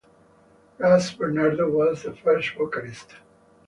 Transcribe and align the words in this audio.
Ras 0.79 1.11
Bernardo 1.15 1.69
was 1.69 2.01
the 2.01 2.15
first 2.15 2.55
vocalist. 2.55 3.17